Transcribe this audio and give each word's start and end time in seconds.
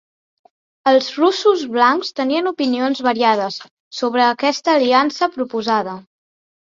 Els 0.91 1.09
russos 1.17 1.65
blancs 1.75 2.09
tenien 2.21 2.51
opinions 2.53 3.03
variades 3.09 3.59
sobre 4.01 4.25
aquesta 4.33 4.75
aliança 4.79 5.29
proposada. 5.37 5.95